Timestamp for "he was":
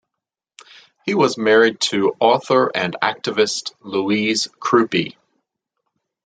1.05-1.37